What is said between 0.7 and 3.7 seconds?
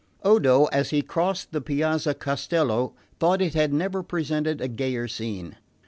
as he crossed the Piazza Castello, thought it